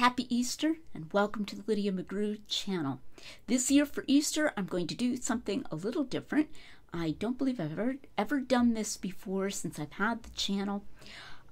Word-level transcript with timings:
Happy 0.00 0.34
Easter 0.34 0.76
and 0.94 1.12
welcome 1.12 1.44
to 1.44 1.54
the 1.54 1.62
Lydia 1.66 1.92
McGrew 1.92 2.38
channel. 2.48 3.00
This 3.48 3.70
year 3.70 3.84
for 3.84 4.02
Easter, 4.06 4.50
I'm 4.56 4.64
going 4.64 4.86
to 4.86 4.94
do 4.94 5.14
something 5.18 5.62
a 5.70 5.76
little 5.76 6.04
different. 6.04 6.48
I 6.90 7.16
don't 7.18 7.36
believe 7.36 7.60
I've 7.60 7.72
ever, 7.72 7.96
ever 8.16 8.40
done 8.40 8.72
this 8.72 8.96
before 8.96 9.50
since 9.50 9.78
I've 9.78 9.92
had 9.92 10.22
the 10.22 10.30
channel. 10.30 10.84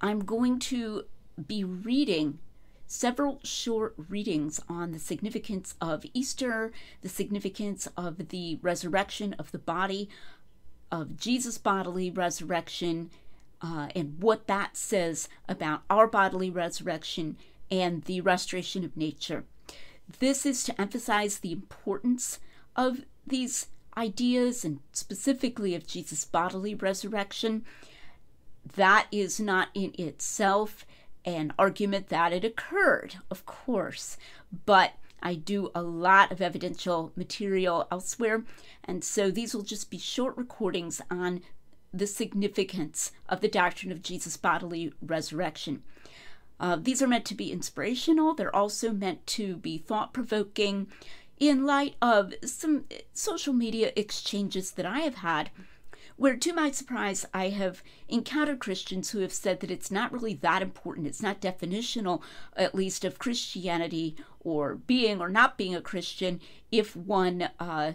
I'm 0.01 0.25
going 0.25 0.57
to 0.61 1.05
be 1.45 1.63
reading 1.63 2.39
several 2.87 3.39
short 3.43 3.93
readings 4.09 4.59
on 4.67 4.93
the 4.93 4.99
significance 4.99 5.75
of 5.79 6.03
Easter, 6.15 6.71
the 7.01 7.09
significance 7.09 7.87
of 7.95 8.29
the 8.29 8.57
resurrection 8.63 9.33
of 9.33 9.51
the 9.51 9.59
body, 9.59 10.09
of 10.91 11.17
Jesus' 11.17 11.59
bodily 11.59 12.09
resurrection, 12.09 13.11
uh, 13.61 13.89
and 13.95 14.19
what 14.19 14.47
that 14.47 14.75
says 14.75 15.29
about 15.47 15.83
our 15.87 16.07
bodily 16.07 16.49
resurrection 16.49 17.37
and 17.71 18.03
the 18.03 18.21
restoration 18.21 18.83
of 18.83 18.97
nature. 18.97 19.45
This 20.19 20.45
is 20.45 20.63
to 20.63 20.81
emphasize 20.81 21.39
the 21.39 21.51
importance 21.51 22.39
of 22.75 23.01
these 23.25 23.67
ideas 23.95 24.65
and 24.65 24.79
specifically 24.91 25.75
of 25.75 25.85
Jesus' 25.85 26.25
bodily 26.25 26.73
resurrection. 26.73 27.65
That 28.75 29.07
is 29.11 29.39
not 29.39 29.69
in 29.73 29.93
itself 29.97 30.85
an 31.25 31.53
argument 31.59 32.07
that 32.07 32.33
it 32.33 32.45
occurred, 32.45 33.15
of 33.29 33.45
course, 33.45 34.17
but 34.65 34.93
I 35.21 35.35
do 35.35 35.69
a 35.75 35.83
lot 35.83 36.31
of 36.31 36.41
evidential 36.41 37.11
material 37.15 37.87
elsewhere, 37.91 38.45
and 38.85 39.03
so 39.03 39.29
these 39.29 39.53
will 39.53 39.63
just 39.63 39.91
be 39.91 39.97
short 39.97 40.37
recordings 40.37 41.01
on 41.11 41.41
the 41.93 42.07
significance 42.07 43.11
of 43.27 43.41
the 43.41 43.47
doctrine 43.49 43.91
of 43.91 44.01
Jesus' 44.01 44.37
bodily 44.37 44.93
resurrection. 45.01 45.83
Uh, 46.59 46.77
these 46.79 47.01
are 47.01 47.07
meant 47.07 47.25
to 47.25 47.35
be 47.35 47.51
inspirational. 47.51 48.33
They're 48.33 48.55
also 48.55 48.91
meant 48.91 49.25
to 49.27 49.55
be 49.57 49.77
thought 49.77 50.13
provoking 50.13 50.87
in 51.39 51.65
light 51.65 51.95
of 52.01 52.33
some 52.43 52.85
social 53.13 53.53
media 53.53 53.91
exchanges 53.95 54.71
that 54.71 54.85
I 54.85 54.99
have 54.99 55.15
had, 55.15 55.51
where 56.17 56.35
to 56.35 56.53
my 56.53 56.69
surprise, 56.71 57.25
I 57.33 57.47
have 57.49 57.81
encountered 58.09 58.59
Christians 58.59 59.11
who 59.11 59.19
have 59.19 59.31
said 59.31 59.61
that 59.61 59.71
it's 59.71 59.89
not 59.89 60.11
really 60.11 60.33
that 60.33 60.61
important. 60.61 61.07
It's 61.07 61.21
not 61.21 61.39
definitional, 61.39 62.21
at 62.57 62.75
least, 62.75 63.05
of 63.05 63.19
Christianity 63.19 64.17
or 64.41 64.75
being 64.75 65.21
or 65.21 65.29
not 65.29 65.57
being 65.57 65.75
a 65.75 65.81
Christian 65.81 66.41
if 66.73 66.93
one 66.93 67.49
uh, 67.57 67.93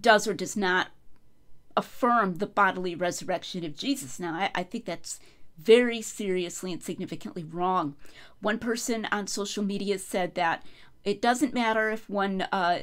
does 0.00 0.26
or 0.26 0.34
does 0.34 0.56
not 0.56 0.88
affirm 1.76 2.36
the 2.36 2.46
bodily 2.46 2.96
resurrection 2.96 3.64
of 3.64 3.76
Jesus. 3.76 4.18
Now, 4.18 4.34
I, 4.34 4.50
I 4.54 4.62
think 4.64 4.84
that's 4.84 5.20
very 5.58 6.02
seriously 6.02 6.72
and 6.72 6.82
significantly 6.82 7.44
wrong. 7.44 7.96
One 8.40 8.58
person 8.58 9.06
on 9.06 9.26
social 9.26 9.64
media 9.64 9.98
said 9.98 10.34
that 10.34 10.64
it 11.04 11.22
doesn't 11.22 11.54
matter 11.54 11.90
if 11.90 12.10
one 12.10 12.42
uh, 12.52 12.80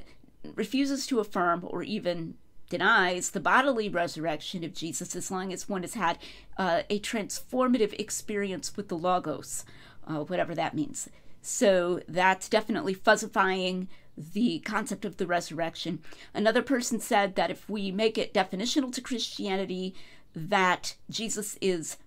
refuses 0.55 1.05
to 1.07 1.19
affirm 1.19 1.65
or 1.67 1.83
even 1.83 2.35
denies 2.69 3.29
the 3.29 3.39
bodily 3.39 3.87
resurrection 3.87 4.63
of 4.63 4.73
Jesus 4.73 5.15
as 5.15 5.29
long 5.29 5.53
as 5.53 5.69
one 5.69 5.83
has 5.83 5.93
had 5.93 6.17
uh, 6.57 6.81
a 6.89 6.99
transformative 6.99 7.93
experience 7.99 8.75
with 8.75 8.87
the 8.87 8.97
Logos, 8.97 9.63
uh, 10.07 10.23
whatever 10.23 10.55
that 10.55 10.73
means. 10.73 11.09
So 11.41 12.01
that's 12.07 12.49
definitely 12.49 12.95
fuzzifying 12.95 13.87
the 14.17 14.59
concept 14.59 15.05
of 15.05 15.17
the 15.17 15.27
resurrection. 15.27 15.99
Another 16.33 16.61
person 16.61 16.99
said 16.99 17.35
that 17.35 17.51
if 17.51 17.69
we 17.69 17.91
make 17.91 18.17
it 18.17 18.33
definitional 18.33 18.91
to 18.93 19.01
Christianity, 19.01 19.93
that 20.35 20.95
Jesus 21.09 21.57
is 21.61 21.97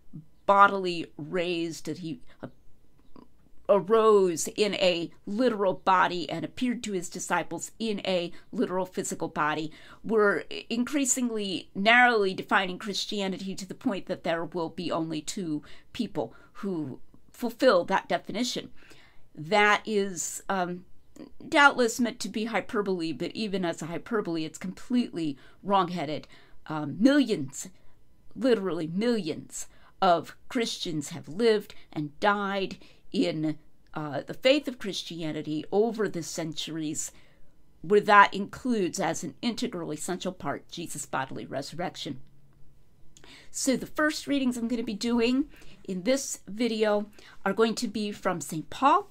bodily 0.47 1.07
raised, 1.17 1.87
that 1.87 1.99
he 1.99 2.21
uh, 2.43 2.49
arose 3.69 4.49
in 4.49 4.75
a 4.75 5.11
literal 5.27 5.75
body 5.75 6.29
and 6.31 6.45
appeared 6.45 6.83
to 6.85 6.93
his 6.93 7.09
disciples 7.09 7.73
in 7.79 8.01
a 8.05 8.33
literal 8.53 8.87
physical 8.87 9.29
body. 9.29 9.73
We're 10.05 10.45
increasingly 10.71 11.69
narrowly 11.75 12.33
defining 12.35 12.79
Christianity 12.79 13.55
to 13.55 13.67
the 13.67 13.75
point 13.75 14.07
that 14.07 14.25
there 14.25 14.45
will 14.45 14.69
be 14.69 14.91
only 14.91 15.21
two 15.21 15.63
people 15.93 16.33
who 16.55 17.01
fulfill 17.33 17.85
that 17.85 18.09
definition. 18.09 18.71
That 19.35 19.83
is 19.85 20.43
um, 20.49 20.85
doubtless 21.49 22.01
meant 22.01 22.21
to 22.21 22.29
be 22.29 22.47
hyperbole, 22.47 23.13
but 23.13 23.33
even 23.33 23.65
as 23.65 23.83
a 23.83 23.87
hyperbole, 23.87 24.45
it's 24.45 24.59
completely 24.59 25.37
wrongheaded. 25.63 26.27
Um, 26.69 26.97
millions, 26.99 27.69
literally 28.35 28.87
millions, 28.87 29.67
of 30.01 30.37
Christians 30.49 31.11
have 31.11 31.29
lived 31.29 31.75
and 31.93 32.19
died 32.21 32.77
in 33.13 33.59
uh, 33.95 34.21
the 34.27 34.35
faith 34.35 34.69
of 34.69 34.79
Christianity 34.79 35.65
over 35.73 36.09
the 36.09 36.23
centuries, 36.23 37.13
where 37.83 38.01
that 38.01 38.35
includes 38.35 39.01
as 39.01 39.25
an 39.25 39.35
integral, 39.41 39.93
essential 39.93 40.33
part 40.33 40.71
Jesus' 40.71 41.07
bodily 41.07 41.47
resurrection. 41.47 42.21
So, 43.51 43.77
the 43.77 43.87
first 43.87 44.27
readings 44.27 44.57
I'm 44.57 44.69
going 44.69 44.77
to 44.77 44.85
be 44.85 44.95
doing 44.95 45.47
in 45.85 46.03
this 46.03 46.41
video 46.47 47.07
are 47.45 47.53
going 47.53 47.75
to 47.77 47.89
be 47.89 48.13
from 48.13 48.41
St. 48.41 48.69
Paul, 48.71 49.09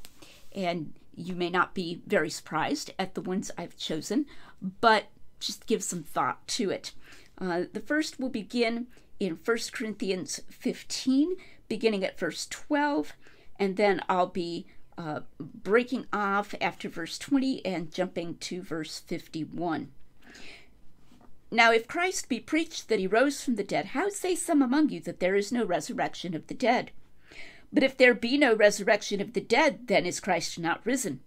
and 0.53 0.93
you 1.15 1.35
may 1.35 1.49
not 1.49 1.73
be 1.73 2.01
very 2.05 2.29
surprised 2.29 2.93
at 2.99 3.15
the 3.15 3.21
ones 3.21 3.51
I've 3.57 3.77
chosen, 3.77 4.25
but 4.81 5.05
just 5.39 5.65
give 5.65 5.83
some 5.83 6.03
thought 6.03 6.47
to 6.49 6.69
it. 6.69 6.91
Uh, 7.37 7.63
the 7.71 7.81
first 7.81 8.19
will 8.19 8.29
begin 8.29 8.87
in 9.19 9.39
1 9.43 9.57
Corinthians 9.71 10.41
15, 10.49 11.35
beginning 11.67 12.03
at 12.03 12.19
verse 12.19 12.47
12, 12.49 13.13
and 13.57 13.77
then 13.77 14.01
I'll 14.09 14.27
be 14.27 14.65
uh, 14.97 15.21
breaking 15.39 16.05
off 16.13 16.55
after 16.61 16.89
verse 16.89 17.17
20 17.17 17.65
and 17.65 17.91
jumping 17.91 18.35
to 18.35 18.61
verse 18.61 18.99
51. 18.99 19.91
Now, 21.51 21.71
if 21.71 21.87
Christ 21.87 22.27
be 22.27 22.39
preached 22.39 22.89
that 22.89 22.99
he 22.99 23.07
rose 23.07 23.43
from 23.43 23.55
the 23.55 23.63
dead, 23.63 23.87
how 23.87 24.09
say 24.09 24.35
some 24.35 24.61
among 24.61 24.89
you 24.89 24.99
that 25.01 25.19
there 25.19 25.35
is 25.35 25.51
no 25.51 25.63
resurrection 25.63 26.35
of 26.35 26.47
the 26.47 26.53
dead? 26.53 26.91
But 27.71 27.83
if 27.83 27.97
there 27.97 28.13
be 28.13 28.37
no 28.37 28.55
resurrection 28.55 29.21
of 29.21 29.33
the 29.33 29.41
dead, 29.41 29.87
then 29.87 30.05
is 30.05 30.19
Christ 30.19 30.59
not 30.59 30.85
risen. 30.85 31.21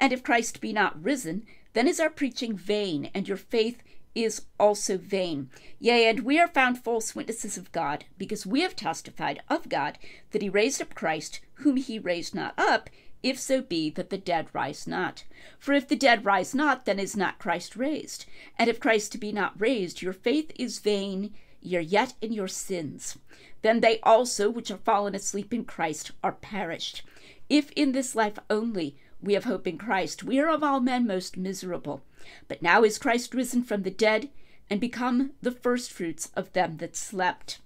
And 0.00 0.12
if 0.12 0.22
Christ 0.22 0.60
be 0.60 0.72
not 0.72 1.02
risen, 1.02 1.44
then 1.72 1.88
is 1.88 1.98
our 1.98 2.10
preaching 2.10 2.56
vain, 2.56 3.10
and 3.14 3.26
your 3.26 3.36
faith 3.36 3.82
is 4.14 4.46
also 4.58 4.96
vain. 4.96 5.50
Yea, 5.78 6.08
and 6.08 6.20
we 6.20 6.38
are 6.38 6.48
found 6.48 6.78
false 6.78 7.14
witnesses 7.14 7.56
of 7.56 7.72
God, 7.72 8.04
because 8.16 8.46
we 8.46 8.60
have 8.60 8.76
testified 8.76 9.42
of 9.48 9.68
God 9.68 9.98
that 10.30 10.42
he 10.42 10.48
raised 10.48 10.80
up 10.80 10.94
Christ, 10.94 11.40
whom 11.54 11.76
he 11.76 11.98
raised 11.98 12.34
not 12.34 12.54
up, 12.56 12.90
if 13.22 13.38
so 13.38 13.62
be 13.62 13.88
that 13.90 14.10
the 14.10 14.18
dead 14.18 14.48
rise 14.52 14.86
not. 14.86 15.24
For 15.58 15.72
if 15.72 15.88
the 15.88 15.96
dead 15.96 16.24
rise 16.24 16.54
not, 16.54 16.84
then 16.84 16.98
is 16.98 17.16
not 17.16 17.38
Christ 17.38 17.74
raised. 17.74 18.26
And 18.58 18.68
if 18.68 18.78
Christ 18.78 19.18
be 19.18 19.32
not 19.32 19.58
raised, 19.58 20.02
your 20.02 20.12
faith 20.12 20.52
is 20.56 20.78
vain, 20.78 21.32
ye 21.60 21.78
are 21.78 21.80
yet 21.80 22.12
in 22.20 22.32
your 22.32 22.48
sins. 22.48 23.16
Then 23.62 23.80
they 23.80 23.98
also 24.02 24.50
which 24.50 24.70
are 24.70 24.76
fallen 24.76 25.14
asleep 25.14 25.54
in 25.54 25.64
Christ 25.64 26.12
are 26.22 26.32
perished. 26.32 27.02
If 27.48 27.70
in 27.72 27.92
this 27.92 28.14
life 28.14 28.38
only 28.50 28.96
we 29.24 29.34
have 29.34 29.44
hope 29.44 29.66
in 29.66 29.78
Christ, 29.78 30.22
we 30.22 30.38
are 30.38 30.48
of 30.48 30.62
all 30.62 30.80
men 30.80 31.06
most 31.06 31.36
miserable. 31.36 32.02
But 32.48 32.62
now 32.62 32.84
is 32.84 32.98
Christ 32.98 33.34
risen 33.34 33.62
from 33.62 33.82
the 33.82 33.90
dead 33.90 34.28
and 34.70 34.80
become 34.80 35.32
the 35.42 35.50
firstfruits 35.50 36.30
of 36.34 36.52
them 36.52 36.76
that 36.78 36.96
slept. 36.96 37.58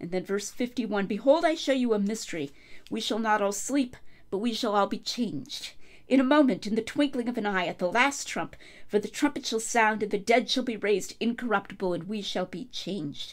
And 0.00 0.10
then 0.10 0.24
verse 0.24 0.50
51 0.50 1.06
Behold, 1.06 1.44
I 1.44 1.54
show 1.54 1.72
you 1.72 1.94
a 1.94 1.98
mystery. 1.98 2.52
We 2.90 3.00
shall 3.00 3.18
not 3.18 3.40
all 3.40 3.52
sleep, 3.52 3.96
but 4.30 4.38
we 4.38 4.52
shall 4.52 4.74
all 4.74 4.86
be 4.86 4.98
changed. 4.98 5.72
In 6.06 6.20
a 6.20 6.24
moment, 6.24 6.66
in 6.66 6.74
the 6.74 6.82
twinkling 6.82 7.28
of 7.28 7.38
an 7.38 7.46
eye, 7.46 7.66
at 7.66 7.78
the 7.78 7.90
last 7.90 8.28
trump, 8.28 8.56
for 8.86 8.98
the 8.98 9.08
trumpet 9.08 9.46
shall 9.46 9.60
sound, 9.60 10.02
and 10.02 10.12
the 10.12 10.18
dead 10.18 10.50
shall 10.50 10.62
be 10.62 10.76
raised 10.76 11.16
incorruptible, 11.20 11.94
and 11.94 12.04
we 12.04 12.20
shall 12.20 12.44
be 12.44 12.66
changed. 12.66 13.32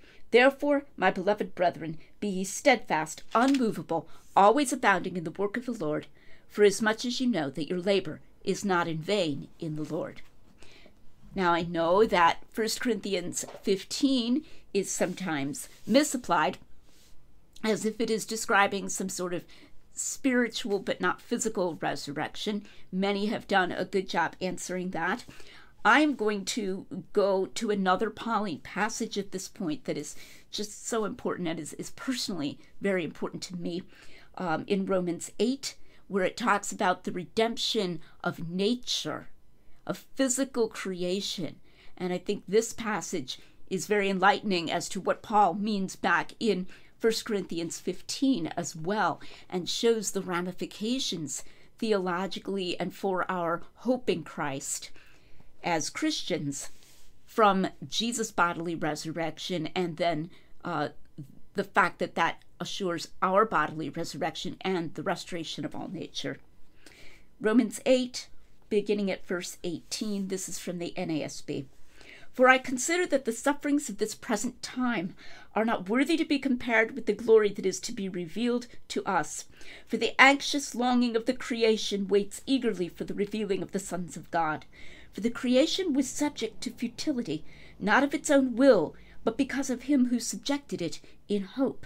Therefore, 0.31 0.85
my 0.97 1.11
beloved 1.11 1.55
brethren, 1.55 1.97
be 2.19 2.27
ye 2.27 2.43
steadfast, 2.43 3.23
unmovable, 3.35 4.07
always 4.35 4.71
abounding 4.71 5.17
in 5.17 5.23
the 5.23 5.31
work 5.31 5.57
of 5.57 5.65
the 5.65 5.73
Lord, 5.73 6.07
for 6.47 6.63
as 6.63 6.81
much 6.81 7.05
as 7.05 7.19
you 7.19 7.27
know 7.27 7.49
that 7.49 7.67
your 7.67 7.79
labor 7.79 8.21
is 8.43 8.65
not 8.65 8.87
in 8.87 8.97
vain 8.97 9.47
in 9.59 9.75
the 9.75 9.83
Lord. 9.83 10.21
Now, 11.35 11.53
I 11.53 11.63
know 11.63 12.05
that 12.05 12.43
1 12.53 12.67
Corinthians 12.79 13.45
15 13.63 14.43
is 14.73 14.89
sometimes 14.91 15.69
misapplied 15.85 16.57
as 17.63 17.85
if 17.85 18.01
it 18.01 18.09
is 18.09 18.25
describing 18.25 18.89
some 18.89 19.09
sort 19.09 19.33
of 19.33 19.45
spiritual 19.93 20.79
but 20.79 20.99
not 20.99 21.21
physical 21.21 21.77
resurrection. 21.81 22.65
Many 22.91 23.27
have 23.27 23.47
done 23.47 23.71
a 23.71 23.85
good 23.85 24.09
job 24.09 24.35
answering 24.41 24.89
that. 24.91 25.25
I'm 25.83 26.13
going 26.13 26.45
to 26.45 26.85
go 27.11 27.47
to 27.47 27.71
another 27.71 28.11
Pauline 28.11 28.59
passage 28.59 29.17
at 29.17 29.31
this 29.31 29.47
point 29.47 29.85
that 29.85 29.97
is 29.97 30.15
just 30.51 30.87
so 30.87 31.05
important 31.05 31.47
and 31.47 31.59
is, 31.59 31.73
is 31.73 31.89
personally 31.91 32.59
very 32.81 33.03
important 33.03 33.41
to 33.43 33.55
me 33.55 33.81
um, 34.37 34.63
in 34.67 34.85
Romans 34.85 35.31
8, 35.39 35.75
where 36.07 36.23
it 36.23 36.37
talks 36.37 36.71
about 36.71 37.03
the 37.03 37.11
redemption 37.11 37.99
of 38.23 38.47
nature, 38.47 39.29
of 39.87 40.05
physical 40.15 40.67
creation. 40.67 41.55
And 41.97 42.13
I 42.13 42.19
think 42.19 42.43
this 42.47 42.73
passage 42.73 43.39
is 43.67 43.87
very 43.87 44.07
enlightening 44.07 44.69
as 44.71 44.87
to 44.89 45.01
what 45.01 45.23
Paul 45.23 45.55
means 45.55 45.95
back 45.95 46.33
in 46.39 46.67
1 46.99 47.13
Corinthians 47.25 47.79
15 47.79 48.47
as 48.55 48.75
well, 48.75 49.19
and 49.49 49.67
shows 49.67 50.11
the 50.11 50.21
ramifications 50.21 51.43
theologically 51.79 52.79
and 52.79 52.93
for 52.93 53.29
our 53.31 53.63
hope 53.77 54.07
in 54.07 54.23
Christ 54.23 54.91
as 55.63 55.89
Christians 55.89 56.69
from 57.25 57.67
Jesus' 57.87 58.31
bodily 58.31 58.75
resurrection 58.75 59.69
and 59.75 59.97
then 59.97 60.29
uh, 60.63 60.89
the 61.53 61.63
fact 61.63 61.99
that 61.99 62.15
that 62.15 62.41
assures 62.59 63.09
our 63.21 63.45
bodily 63.45 63.89
resurrection 63.89 64.57
and 64.61 64.93
the 64.93 65.03
restoration 65.03 65.65
of 65.65 65.75
all 65.75 65.87
nature. 65.87 66.37
Romans 67.39 67.81
8, 67.85 68.27
beginning 68.69 69.09
at 69.09 69.25
verse 69.25 69.57
18, 69.63 70.27
this 70.27 70.47
is 70.47 70.59
from 70.59 70.77
the 70.77 70.93
NASB. 70.95 71.65
For 72.33 72.47
I 72.47 72.59
consider 72.59 73.05
that 73.07 73.25
the 73.25 73.33
sufferings 73.33 73.89
of 73.89 73.97
this 73.97 74.15
present 74.15 74.61
time 74.61 75.15
are 75.53 75.65
not 75.65 75.89
worthy 75.89 76.15
to 76.15 76.23
be 76.23 76.39
compared 76.39 76.95
with 76.95 77.05
the 77.05 77.13
glory 77.13 77.49
that 77.51 77.65
is 77.65 77.79
to 77.81 77.91
be 77.91 78.07
revealed 78.07 78.67
to 78.89 79.03
us. 79.05 79.45
For 79.85 79.97
the 79.97 80.19
anxious 80.19 80.73
longing 80.73 81.15
of 81.17 81.25
the 81.25 81.33
creation 81.33 82.07
waits 82.07 82.41
eagerly 82.45 82.87
for 82.87 83.03
the 83.03 83.13
revealing 83.13 83.61
of 83.61 83.73
the 83.73 83.79
sons 83.79 84.15
of 84.15 84.31
God. 84.31 84.65
For 85.13 85.21
the 85.21 85.29
creation 85.29 85.93
was 85.93 86.07
subject 86.09 86.61
to 86.61 86.71
futility, 86.71 87.43
not 87.79 88.03
of 88.03 88.13
its 88.13 88.29
own 88.29 88.55
will, 88.55 88.95
but 89.23 89.37
because 89.37 89.69
of 89.69 89.83
him 89.83 90.05
who 90.05 90.19
subjected 90.19 90.81
it 90.81 91.01
in 91.27 91.43
hope. 91.43 91.85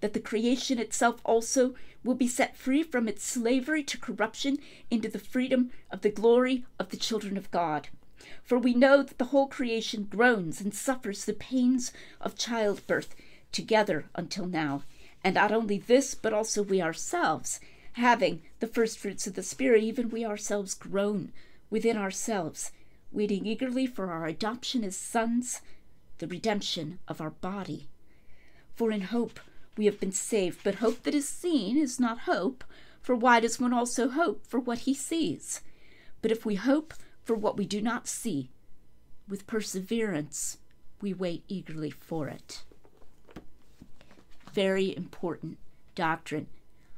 That 0.00 0.12
the 0.12 0.20
creation 0.20 0.78
itself 0.78 1.20
also 1.24 1.74
will 2.04 2.14
be 2.14 2.28
set 2.28 2.56
free 2.56 2.82
from 2.82 3.08
its 3.08 3.24
slavery 3.24 3.82
to 3.84 3.98
corruption 3.98 4.58
into 4.90 5.08
the 5.08 5.18
freedom 5.18 5.72
of 5.90 6.02
the 6.02 6.10
glory 6.10 6.64
of 6.78 6.90
the 6.90 6.96
children 6.96 7.36
of 7.36 7.50
God. 7.50 7.88
For 8.42 8.58
we 8.58 8.72
know 8.72 9.02
that 9.02 9.18
the 9.18 9.26
whole 9.26 9.48
creation 9.48 10.06
groans 10.08 10.60
and 10.60 10.74
suffers 10.74 11.24
the 11.24 11.32
pains 11.32 11.92
of 12.20 12.36
childbirth 12.36 13.16
together 13.50 14.06
until 14.14 14.46
now. 14.46 14.84
And 15.24 15.34
not 15.34 15.52
only 15.52 15.78
this, 15.78 16.14
but 16.14 16.32
also 16.32 16.62
we 16.62 16.80
ourselves, 16.80 17.58
having 17.94 18.42
the 18.60 18.66
first 18.66 18.98
fruits 18.98 19.26
of 19.26 19.34
the 19.34 19.42
Spirit, 19.42 19.82
even 19.82 20.10
we 20.10 20.24
ourselves 20.24 20.74
groan 20.74 21.32
within 21.74 21.96
ourselves, 21.96 22.70
waiting 23.10 23.44
eagerly 23.46 23.84
for 23.84 24.12
our 24.12 24.26
adoption 24.26 24.84
as 24.84 24.94
sons, 24.94 25.60
the 26.18 26.26
redemption 26.28 27.00
of 27.08 27.20
our 27.20 27.30
body. 27.30 27.88
For 28.76 28.92
in 28.92 29.00
hope 29.00 29.40
we 29.76 29.86
have 29.86 29.98
been 29.98 30.12
saved, 30.12 30.60
but 30.62 30.76
hope 30.76 31.02
that 31.02 31.16
is 31.16 31.28
seen 31.28 31.76
is 31.76 31.98
not 31.98 32.30
hope, 32.30 32.62
for 33.02 33.16
why 33.16 33.40
does 33.40 33.58
one 33.58 33.72
also 33.72 34.08
hope 34.08 34.46
for 34.46 34.60
what 34.60 34.86
he 34.86 34.94
sees? 34.94 35.62
But 36.22 36.30
if 36.30 36.46
we 36.46 36.54
hope 36.54 36.94
for 37.24 37.34
what 37.34 37.56
we 37.56 37.66
do 37.66 37.82
not 37.82 38.06
see, 38.06 38.50
with 39.28 39.48
perseverance 39.48 40.58
we 41.00 41.12
wait 41.12 41.42
eagerly 41.48 41.90
for 41.90 42.28
it. 42.28 42.62
Very 44.52 44.96
important 44.96 45.58
doctrine. 45.96 46.46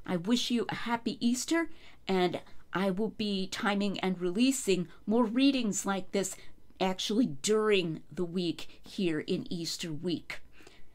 I 0.04 0.16
wish 0.18 0.50
you 0.50 0.66
a 0.68 0.74
happy 0.74 1.16
Easter 1.26 1.70
and 2.06 2.42
I 2.76 2.90
will 2.90 3.08
be 3.08 3.46
timing 3.46 3.98
and 4.00 4.20
releasing 4.20 4.88
more 5.06 5.24
readings 5.24 5.86
like 5.86 6.12
this 6.12 6.36
actually 6.78 7.24
during 7.24 8.02
the 8.12 8.24
week 8.24 8.82
here 8.86 9.20
in 9.20 9.50
Easter 9.50 9.90
week. 9.90 10.42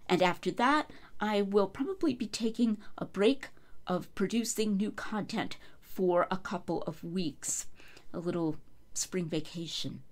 And 0.07 0.21
after 0.21 0.51
that, 0.51 0.91
I 1.19 1.41
will 1.41 1.65
probably 1.65 2.13
be 2.13 2.27
taking 2.27 2.77
a 2.99 3.05
break 3.05 3.49
of 3.87 4.13
producing 4.13 4.77
new 4.77 4.91
content 4.91 5.57
for 5.79 6.27
a 6.29 6.37
couple 6.37 6.83
of 6.83 7.03
weeks, 7.03 7.65
a 8.13 8.19
little 8.19 8.57
spring 8.93 9.25
vacation. 9.27 10.03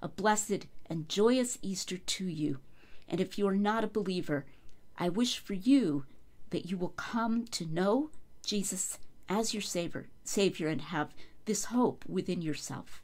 A 0.00 0.08
blessed 0.08 0.68
and 0.86 1.06
joyous 1.06 1.58
Easter 1.60 1.98
to 1.98 2.24
you. 2.24 2.60
And 3.06 3.20
if 3.20 3.36
you 3.38 3.46
are 3.46 3.56
not 3.56 3.84
a 3.84 3.88
believer, 3.88 4.46
I 4.96 5.10
wish 5.10 5.38
for 5.38 5.52
you 5.52 6.06
that 6.48 6.70
you 6.70 6.78
will 6.78 6.94
come 6.96 7.44
to 7.48 7.66
know 7.66 8.08
Jesus 8.42 8.98
as 9.28 9.54
your 9.54 9.62
savior, 9.62 10.08
savior 10.24 10.68
and 10.68 10.80
have 10.80 11.14
this 11.44 11.66
hope 11.66 12.04
within 12.08 12.42
yourself. 12.42 13.02